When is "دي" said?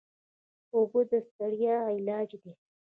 2.41-2.51